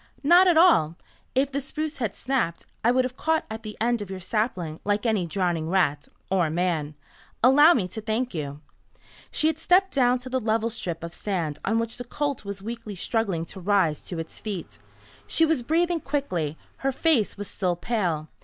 "Not 0.23 0.47
at 0.47 0.57
all. 0.57 0.95
If 1.35 1.51
the 1.51 1.61
spruce 1.61 1.99
had 1.99 2.15
snapped, 2.15 2.65
I 2.83 2.89
would 2.89 3.05
have 3.05 3.15
caught 3.15 3.45
at 3.51 3.61
the 3.61 3.77
end 3.79 4.01
of 4.01 4.09
your 4.09 4.19
sapling 4.19 4.79
like 4.83 5.05
any 5.05 5.27
drowning 5.27 5.69
rat 5.69 6.07
or 6.31 6.49
man. 6.49 6.95
Allow 7.43 7.75
me 7.75 7.87
to 7.89 8.01
thank 8.01 8.33
you." 8.33 8.61
She 9.29 9.45
had 9.45 9.59
stepped 9.59 9.93
down 9.93 10.17
to 10.17 10.29
the 10.29 10.39
level 10.39 10.71
strip 10.71 11.03
of 11.03 11.13
sand 11.13 11.59
on 11.63 11.77
which 11.77 11.97
the 11.97 12.03
colt 12.03 12.43
was 12.43 12.63
weakly 12.63 12.95
struggling 12.95 13.45
to 13.45 13.59
rise 13.59 13.99
to 14.05 14.17
its 14.17 14.39
feet. 14.39 14.79
She 15.27 15.45
was 15.45 15.61
breathing 15.61 15.99
quickly. 15.99 16.57
Her 16.77 16.91
face 16.91 17.37
was 17.37 17.47
still 17.47 17.75
pale. 17.75 18.27